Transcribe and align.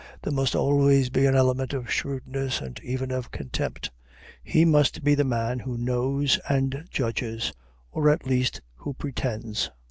There 0.23 0.33
must 0.33 0.55
always 0.55 1.11
be 1.11 1.27
an 1.27 1.35
element 1.35 1.73
of 1.73 1.91
shrewdness 1.91 2.59
and 2.59 2.79
even 2.79 3.11
of 3.11 3.29
contempt; 3.29 3.91
he 4.43 4.65
must 4.65 5.03
be 5.03 5.13
the 5.13 5.23
man 5.23 5.59
who 5.59 5.77
knows 5.77 6.39
and 6.49 6.85
judges 6.89 7.53
or 7.91 8.09
at 8.09 8.25
least 8.25 8.61
who 8.77 8.95
pretends. 8.95 9.69